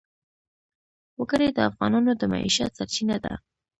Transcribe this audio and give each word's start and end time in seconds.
وګړي 1.19 1.49
د 1.53 1.59
افغانانو 1.69 2.11
د 2.17 2.21
معیشت 2.33 2.71
سرچینه 2.77 3.17
ده. 3.23 3.33